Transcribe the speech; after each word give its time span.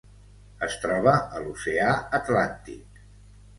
Es 0.67 0.77
troba 0.85 1.13
a 1.19 1.43
l'Oceà 1.45 1.93
Atlàntic. 2.21 3.01